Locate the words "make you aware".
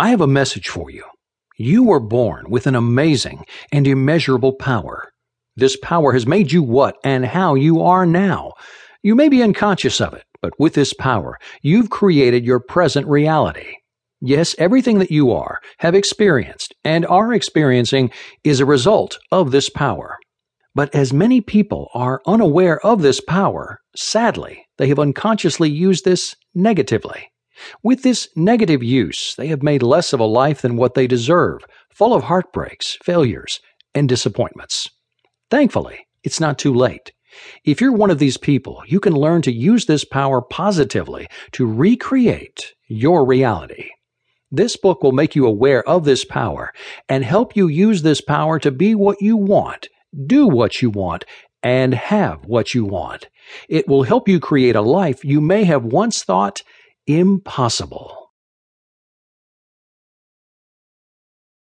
45.12-45.86